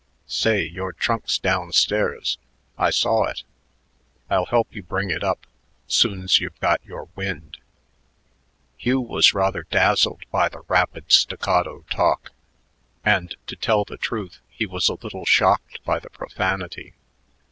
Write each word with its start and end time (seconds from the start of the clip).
Say, 0.25 0.63
your 0.63 0.93
trunk's 0.93 1.37
down 1.37 1.71
stairs. 1.73 2.39
I 2.75 2.89
saw 2.89 3.25
it. 3.25 3.43
I'll 4.31 4.47
help 4.47 4.73
you 4.73 4.81
bring 4.81 5.11
it 5.11 5.23
up 5.23 5.45
soon's 5.85 6.39
you've 6.39 6.59
got 6.59 6.83
your 6.83 7.09
wind." 7.15 7.59
Hugh 8.77 8.99
was 8.99 9.35
rather 9.35 9.61
dazzled 9.69 10.23
by 10.31 10.49
the 10.49 10.63
rapid, 10.67 11.11
staccato 11.11 11.85
talk, 11.91 12.31
and, 13.05 13.35
to 13.45 13.55
tell 13.55 13.83
the 13.85 13.95
truth, 13.97 14.39
he 14.49 14.65
was 14.65 14.89
a 14.89 14.95
little 14.95 15.23
shocked 15.27 15.83
by 15.85 15.99
the 15.99 16.09
profanity. 16.09 16.95